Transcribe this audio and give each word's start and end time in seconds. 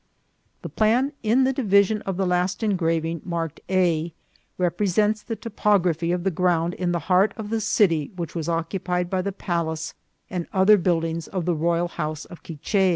The 0.63 0.69
plan 0.69 1.11
in 1.21 1.43
the 1.43 1.53
division 1.53 2.01
of 2.07 2.17
the 2.17 2.25
last 2.25 2.63
engraving 2.63 3.21
marked 3.23 3.59
A, 3.69 4.11
represents 4.57 5.21
the 5.21 5.35
topography 5.35 6.11
of 6.11 6.23
the 6.23 6.31
ground 6.31 6.73
in 6.73 6.91
the 6.91 7.01
heart 7.05 7.35
of 7.37 7.51
the 7.51 7.61
city 7.61 8.09
which 8.15 8.33
was 8.33 8.49
occupied 8.49 9.11
by 9.11 9.21
the 9.21 9.31
palace 9.31 9.93
and 10.27 10.47
other 10.51 10.77
buildings 10.77 11.27
of 11.27 11.45
the 11.45 11.53
royal 11.53 11.87
house 11.87 12.25
of 12.25 12.41
Quiche. 12.41 12.89